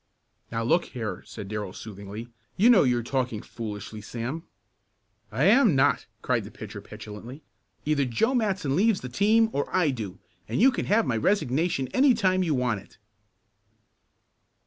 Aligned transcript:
"Now, 0.51 0.63
look 0.63 0.85
here," 0.85 1.21
said 1.27 1.47
Darrell 1.47 1.73
soothingly, 1.73 2.27
"you 2.57 2.71
know 2.71 2.81
you're 2.81 3.03
talking 3.03 3.43
foolishly, 3.43 4.01
Sam." 4.01 4.41
"I 5.31 5.43
am 5.43 5.75
not!" 5.75 6.07
cried 6.23 6.43
the 6.43 6.49
pitcher 6.49 6.81
petulantly. 6.81 7.43
"Either 7.85 8.05
Joe 8.05 8.33
Matson 8.33 8.75
leaves 8.75 9.01
the 9.01 9.09
team 9.09 9.51
or 9.53 9.69
I 9.71 9.91
do, 9.91 10.17
and 10.47 10.59
you 10.59 10.71
can 10.71 10.87
have 10.87 11.05
my 11.05 11.17
resignation 11.17 11.87
any 11.89 12.15
time 12.15 12.41
you 12.41 12.55
want 12.55 12.79
it!" 12.81 12.97